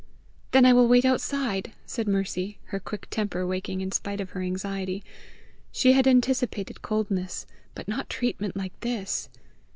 [0.49, 4.41] "Then I will wait outside!" said Mercy, her quick temper waking in spite of her
[4.41, 5.03] anxiety:
[5.71, 9.29] she had anticipated coldness, but not treatment like this!